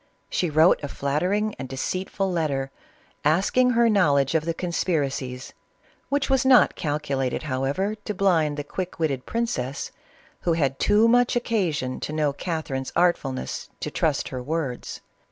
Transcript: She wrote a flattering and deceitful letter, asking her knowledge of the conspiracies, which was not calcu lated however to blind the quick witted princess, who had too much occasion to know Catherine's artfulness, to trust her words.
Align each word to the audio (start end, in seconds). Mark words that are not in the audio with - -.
She 0.31 0.49
wrote 0.49 0.83
a 0.83 0.87
flattering 0.87 1.53
and 1.59 1.69
deceitful 1.69 2.31
letter, 2.31 2.71
asking 3.23 3.69
her 3.77 3.87
knowledge 3.87 4.33
of 4.33 4.45
the 4.45 4.53
conspiracies, 4.55 5.53
which 6.09 6.27
was 6.27 6.43
not 6.43 6.75
calcu 6.75 7.15
lated 7.15 7.43
however 7.43 7.93
to 7.93 8.13
blind 8.15 8.57
the 8.57 8.63
quick 8.63 8.97
witted 8.97 9.27
princess, 9.27 9.91
who 10.39 10.53
had 10.53 10.79
too 10.79 11.07
much 11.07 11.35
occasion 11.35 11.99
to 11.99 12.13
know 12.13 12.33
Catherine's 12.33 12.91
artfulness, 12.95 13.69
to 13.79 13.91
trust 13.91 14.29
her 14.29 14.41
words. 14.41 15.01